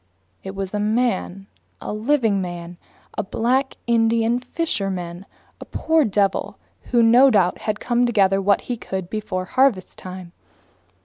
It 0.43 0.55
was 0.55 0.73
a 0.73 0.79
man, 0.79 1.45
a 1.79 1.93
living 1.93 2.41
man, 2.41 2.77
a 3.15 3.21
black 3.21 3.75
Indian 3.85 4.39
fisherman, 4.39 5.27
a 5.59 5.65
poor 5.65 6.05
devil 6.05 6.57
who 6.85 7.03
no 7.03 7.29
doubt 7.29 7.59
had 7.59 7.79
come 7.79 8.07
to 8.07 8.11
gather 8.11 8.41
what 8.41 8.61
he 8.61 8.77
could 8.77 9.11
before 9.11 9.45
harvest 9.45 9.99
time. 9.99 10.31